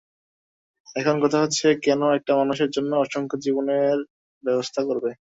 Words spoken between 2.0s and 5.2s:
একটি মানুষের জন্যে অসংখ্য জীবনের ব্যবস্থা করবে?